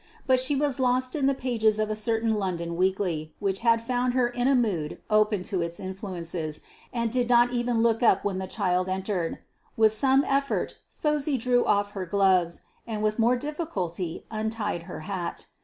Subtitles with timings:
[0.25, 4.15] But she was lost in the pages of a certain London weekly, which had found
[4.15, 8.39] her in a mood open to its influences, and did not even look up when
[8.39, 9.37] the child entered.
[9.77, 15.45] With some effort Phosy drew off her gloves, and with more difficulty untied her hat.